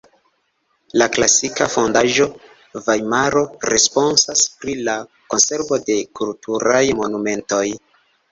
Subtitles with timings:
[1.01, 2.25] La klasika fondaĵo
[2.87, 4.97] Vajmaro responsas pri la
[5.35, 7.63] konservo de kulturaj monumentoj.